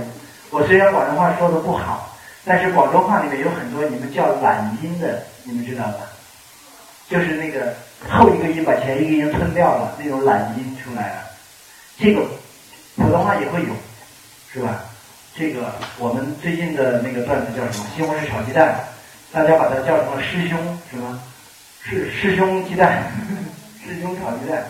[0.52, 2.16] 我虽然广州话说的不好，
[2.46, 6.06] 但是广州话里面有很多你们叫懒音的，你们知道吧？
[7.10, 7.74] 就是那个
[8.08, 11.24] 后一个音把前一个音吞掉了，那种懒音出来了。
[11.98, 12.22] 这个
[12.96, 13.70] 普通话也会有，
[14.54, 14.84] 是吧？
[15.36, 17.86] 这个我们最近的那个段子叫什么？
[17.96, 18.78] 西红柿炒鸡蛋，
[19.32, 20.22] 大家把它叫什么？
[20.22, 20.60] 师兄
[20.92, 21.20] 什么？
[21.84, 23.04] 是师兄鸡蛋。
[23.84, 24.66] 师兄炒鸡蛋，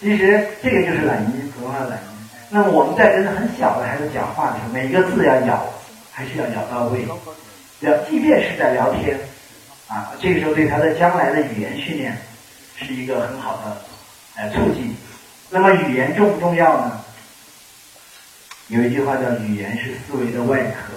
[0.00, 2.28] 其实这个就是懒音，普通话懒音。
[2.50, 5.64] 那么我们在跟很小的孩子讲话的时候，每一个字要咬，
[6.12, 7.06] 还是要咬到位。
[7.80, 9.16] 要，即便是在聊天，
[9.86, 12.16] 啊，这个时候对他的将来的语言训练
[12.76, 13.82] 是一个很好的
[14.36, 14.96] 呃促进。
[15.50, 17.00] 那么语言重不重要呢？
[18.66, 20.92] 有一句话叫“语言是思维的外壳”，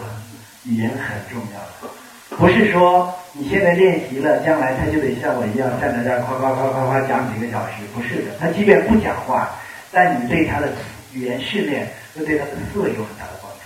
[0.65, 2.37] 语言很重要。
[2.37, 7.75] 不是说你现在练习了，将来他就得像我一样站在这儿夸夸夸夸夸讲几个小时。
[7.95, 9.49] 不是的，他即便不讲话，
[9.89, 10.67] 但你对他的
[11.13, 13.57] 语言训练，又对他的思维有很大的帮助。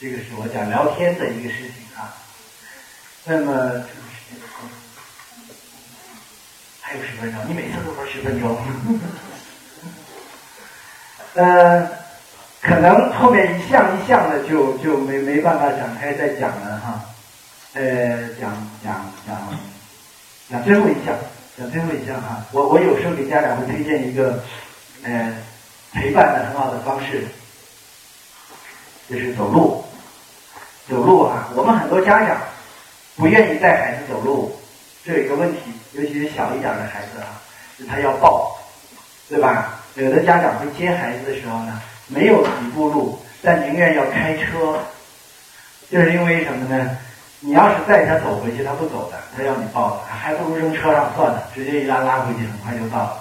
[0.00, 2.12] 这个是我讲聊天的一个事情啊。
[3.24, 3.84] 那么
[6.80, 8.58] 还有十分钟，你每次都说十分钟。
[11.34, 11.88] 呃，
[12.60, 17.04] 可能后面一项一项的就就没没办法展开再讲了哈。
[17.78, 18.50] 呃，讲
[18.82, 19.38] 讲讲
[20.50, 21.14] 讲最后一项，
[21.56, 22.44] 讲最后一项哈。
[22.50, 24.42] 我我有时候给家长会推荐一个
[25.04, 25.32] 呃
[25.92, 27.24] 陪伴的很好的方式，
[29.08, 29.84] 就是走路。
[30.88, 32.36] 走路啊，我们很多家长
[33.14, 34.58] 不愿意带孩子走路，
[35.04, 35.60] 这有一个问题，
[35.92, 37.38] 尤其是小一点的孩子啊，
[37.88, 38.58] 他要抱，
[39.28, 39.78] 对吧？
[39.94, 44.80] 有的家长会接孩子的时候呢，没有几步路，但宁愿要开车，
[45.88, 46.98] 就是因为什么呢？
[47.40, 53.20] 你要是带他走回去，他不走的，他要你抱的，还不如扔车上算了，直接一拉拉回去，很快就到了。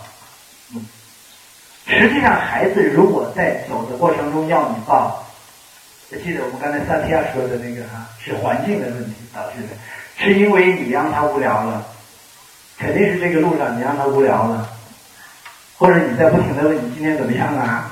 [0.73, 0.85] 嗯，
[1.85, 5.23] 实际上孩子如果在走的过程中要你抱，
[6.09, 9.75] 我记得我们刚才萨提亚说的那个哈，是环境的问题导致的，
[10.17, 11.85] 是因为你让他无聊了，
[12.79, 14.67] 肯定是这个路上你让他无聊了，
[15.77, 17.91] 或者你在不停的问你今天怎么样啊，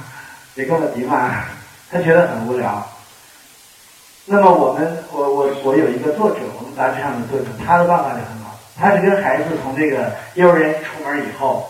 [0.56, 1.44] 别跟我提嘛，
[1.92, 2.84] 他觉得很无聊。
[4.26, 8.58] 那么我们，我我我有一个作者，我们杂志上的作者，他的办法就很好。
[8.76, 11.70] 他是跟孩子从这个幼儿园出门以后，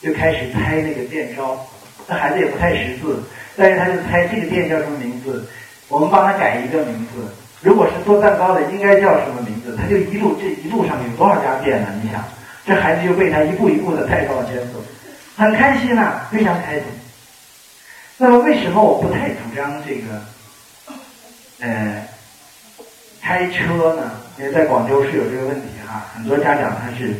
[0.00, 1.58] 就开始猜那个店招。
[2.06, 3.22] 那孩子也不太识字，
[3.56, 5.46] 但是他就猜这个店叫什么名字。
[5.88, 7.26] 我们帮他改一个名字。
[7.60, 9.76] 如果是做蛋糕的，应该叫什么名字？
[9.76, 11.88] 他就一路这一路上有多少家店呢？
[12.02, 12.24] 你想，
[12.64, 14.82] 这孩子就被他一步一步的带到了这走，
[15.36, 16.84] 很开心呐，非常开心。
[18.18, 20.20] 那么为什么我不太主张这个，
[21.62, 22.08] 呃，
[23.20, 24.10] 开车呢？
[24.36, 27.14] 因为在广州是有这个问题哈，很多家长他是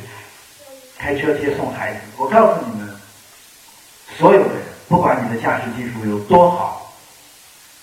[0.99, 2.01] 开车接送孩子。
[2.17, 2.93] 我告诉你们，
[4.19, 6.93] 所有的人，不管你的驾驶技术有多好，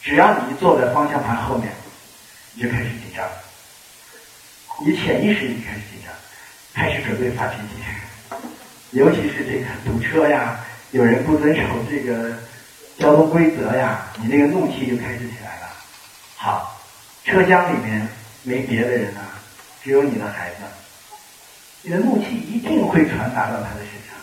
[0.02, 1.72] 只要你一坐在方向盘后面。
[2.56, 3.26] 你就开始紧张，
[4.86, 6.14] 你潜意识里开始紧张，
[6.74, 8.38] 开始准备发脾气，
[8.92, 10.60] 尤其是这个堵车呀，
[10.92, 12.34] 有人不遵守这个
[12.98, 15.59] 交通规则呀，你那个怒气就开始起来。
[16.42, 16.80] 好，
[17.26, 18.08] 车厢里面
[18.44, 19.36] 没别的人啊，
[19.84, 20.56] 只有你的孩子，
[21.82, 24.16] 你的怒气一定会传达到他的身上。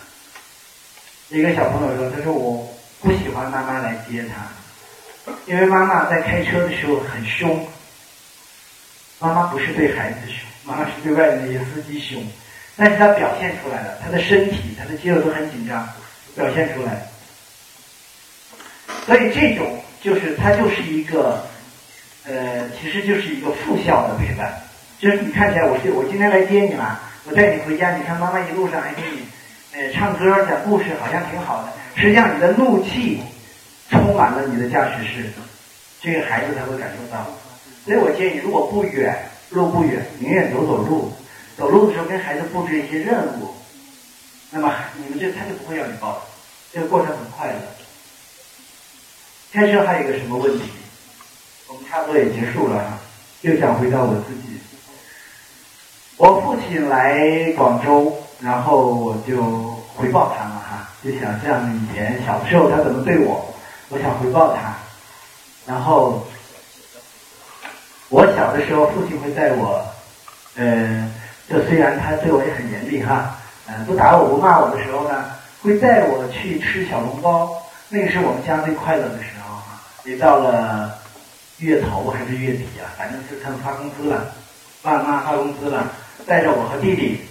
[1.29, 2.67] 一个小朋友说：“他说我
[3.01, 7.67] 不喜欢妈妈来接他，因为妈妈在开车的时候很凶。”
[9.21, 12.25] 妈妈不是对孩子凶，妈妈是对外面那些司机凶，
[12.75, 15.87] 但是他表现出来了，他的身体、他的肌肉都很紧张，
[16.35, 17.07] 表现出来。
[19.05, 21.47] 所以这种就是他就是一个，
[22.27, 24.53] 呃，其实就是一个负效的陪伴，
[24.99, 29.25] 就是你看起来我是我今天来接你了，我带你回家，你看妈妈一路上还给你，
[29.73, 31.71] 呃，唱歌讲故事，好像挺好的。
[31.95, 33.21] 实际上你的怒气
[33.89, 35.29] 充满了你的驾驶室，
[36.01, 37.25] 这个孩子才会感受到。
[37.85, 39.17] 所以我建议，如果不远，
[39.51, 41.13] 路不远，宁愿走走路。
[41.57, 43.55] 走路的时候跟孩子布置一些任务，
[44.51, 46.21] 那么你们这他就不会要你抱，
[46.71, 47.53] 这个过程很快乐。
[49.51, 50.65] 开车还有一个什么问题？
[51.67, 52.97] 我们差不多也结束了哈，
[53.41, 54.59] 又想回到我自己。
[56.17, 59.41] 我父亲来广州，然后我就
[59.95, 63.53] 回报他了哈，就想像以前小时候他怎么对我，
[63.89, 64.75] 我想回报他，
[65.65, 66.25] 然后。
[68.09, 69.85] 我小的时候，父亲会带我，
[70.55, 71.11] 呃，
[71.49, 73.35] 就虽然他对我也很严厉哈，
[73.67, 75.25] 嗯，不打我不骂我的时候呢，
[75.61, 77.51] 会带我去吃小笼包，
[77.89, 79.81] 那是我们家最快乐的时候哈。
[80.05, 80.96] 也到了
[81.59, 84.33] 月头还是月底啊，反正是他们发工资了，
[84.81, 85.91] 爸妈发工资了，
[86.25, 87.21] 带着我和弟弟，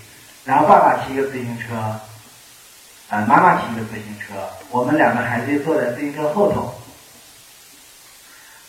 [0.44, 4.34] 然后爸爸骑个自行车，啊，妈妈骑个自行车，
[4.70, 6.74] 我们两个孩子坐在自行车后头。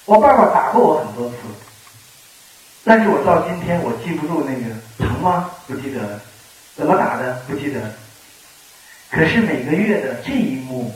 [0.05, 1.35] 我爸爸打过我很多次。
[2.85, 5.51] 但是我到今天我记不住那个疼吗？
[5.67, 6.21] 不记得，
[6.73, 7.33] 怎么打的？
[7.47, 7.81] 不记得。
[9.11, 10.93] 可是每个月的这一幕，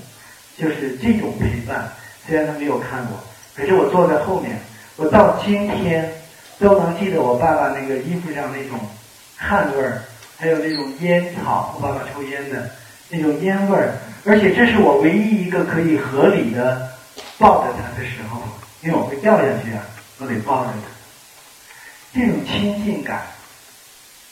[0.57, 1.91] 就是这种陪伴，
[2.25, 3.19] 虽然他没有看过，
[3.55, 4.59] 可是我坐在后面，
[4.95, 6.11] 我到今天
[6.59, 8.79] 都能记得我爸爸那个衣服上那种
[9.35, 10.01] 汗味儿，
[10.37, 12.69] 还有那种烟草，我爸爸抽烟的
[13.09, 13.93] 那种烟味儿，
[14.25, 16.89] 而且这是我唯一一个可以合理的
[17.37, 18.41] 抱着他的时候，
[18.81, 19.83] 因为我会掉下去啊，
[20.19, 22.19] 我得抱着他。
[22.19, 23.21] 这种亲近感，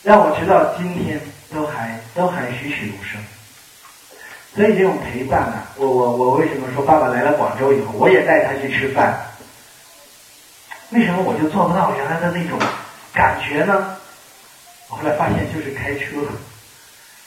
[0.02, 1.20] 让我直到今天
[1.52, 3.20] 都还都还栩栩如生。
[4.54, 9.16] 所以这种陪伴啊，我我我为什么说爸爸来了广州以后，我也带他去吃饭？
[10.90, 12.58] 为什么我就做不到原来的那种
[13.12, 13.96] 感觉呢？
[14.88, 16.16] 我后来发现就是开车，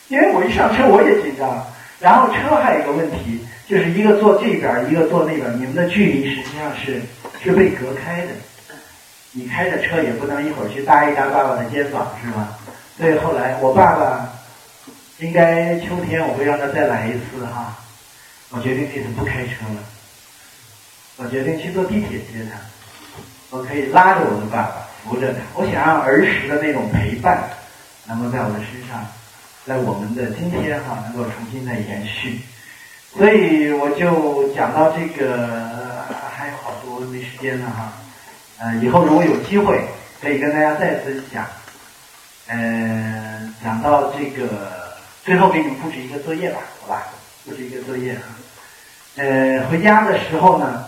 [0.10, 1.66] 因为我一上车我也紧张。
[2.02, 7.02] 然后车还有一个问题，就是一个坐这边，一个坐那边，你们的距离实际上是
[7.42, 8.28] 是被隔开的。
[9.32, 12.60] 你开着车也不能一会儿去搭一搭爸爸的肩膀，是吧？
[12.98, 14.30] 所以后来我爸爸
[15.24, 17.78] 应该秋天我会让他再来一次哈。
[18.50, 19.80] 我决定这次不开车了，
[21.16, 22.60] 我决定去坐地铁接他。
[23.50, 25.40] 我可以拉着我的爸爸，扶着他。
[25.56, 27.42] 我想让儿时的那种陪伴
[28.06, 29.08] 能够在我的身上，
[29.66, 32.42] 在我们的今天哈能够重新再延续。
[33.16, 36.06] 所以我就讲到这个，
[36.36, 37.94] 还有好多没时间了哈。
[38.60, 39.86] 呃，以后如果有机会，
[40.22, 41.46] 可以跟大家再次讲。
[42.48, 44.83] 嗯，讲到这个，
[45.24, 47.08] 最后给你们布置一个作业吧，好吧？
[47.46, 48.24] 布置一个作业啊。
[49.16, 50.86] 呃，回家的时候呢，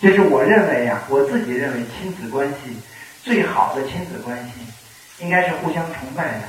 [0.00, 2.76] 就是我认为呀，我自己认为亲子关系
[3.22, 4.52] 最好的亲子关系，
[5.24, 6.42] 应该是互相崇拜的。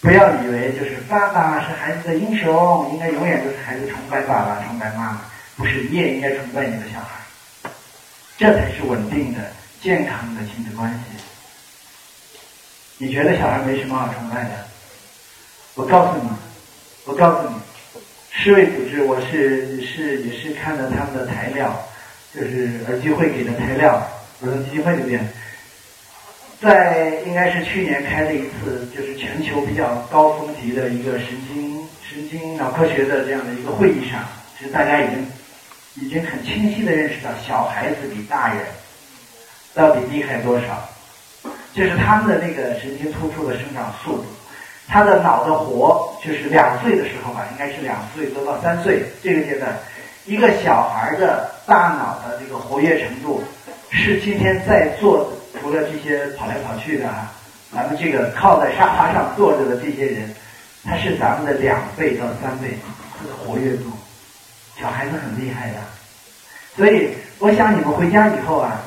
[0.00, 5.20] 不要以为就是爸爸是孩子的英雄，应该永远都是孩子崇拜爸爸、崇拜妈妈，
[5.56, 7.70] 不是，你也应该崇拜你的小孩。
[8.36, 9.40] 这才是稳定的、
[9.80, 10.98] 健康的亲子关系。
[12.98, 14.68] 你觉得小孩没什么好崇拜的？
[15.74, 16.28] 我告诉你，
[17.06, 17.54] 我告诉你，
[18.30, 21.74] 世卫组织，我是是也是看了他们的材料，
[22.34, 23.94] 就是耳机会给的材料，
[24.42, 25.26] 儿童基金会那边，
[26.60, 34.22] 在应该是去年开了一次，就是全球比较高峰级的一个神经神经脑科学的这样的一个会议上，
[34.58, 35.26] 其实大家已经
[36.04, 38.62] 已经很清晰的认识到，小孩子比大人
[39.72, 40.86] 到底厉害多少，
[41.72, 44.24] 就是他们的那个神经突触的生长速度，
[44.92, 49.74] 他的脑的活，就是两岁的时候吧，应该是两岁多到三岁这个阶段，
[50.26, 53.42] 一个小孩的大脑的这个活跃程度，
[53.88, 57.32] 是今天在座除了这些跑来跑去的啊，
[57.74, 60.34] 咱们这个靠在沙发上坐着的这些人，
[60.84, 62.76] 他是咱们的两倍到三倍，
[63.18, 63.84] 他的活跃度。
[64.78, 65.76] 小孩子很厉害的，
[66.76, 68.82] 所以我想你们回家以后啊，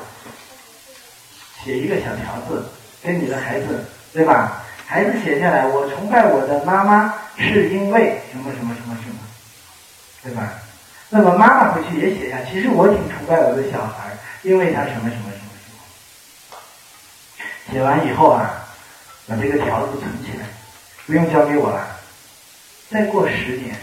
[1.64, 2.64] 写一个小条子，
[3.02, 4.62] 跟你的孩子，对吧？
[4.86, 9.18] 孩子写下来，我崇拜我的妈妈是因为什么什么什么什么，
[10.22, 10.54] 对吧？
[11.10, 15.70] 那么妈妈回去也写下，其实我挺崇拜我的小孩，因为他什么什么什么什
[16.52, 17.72] 么。
[17.72, 18.66] 写完以后啊，
[19.26, 20.46] 把这个条子存起来，
[21.06, 21.98] 不用交给我了。
[22.90, 23.76] 再过十年。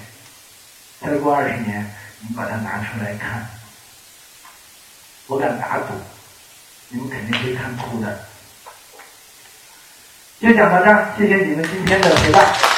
[1.01, 1.86] 再过二十年，
[2.22, 3.45] 你把它拿出来看，
[5.28, 5.88] 我敢打赌，
[6.88, 8.26] 你们肯定会看哭的。
[10.44, 12.72] 就讲到这，谢谢你们今天的陪伴。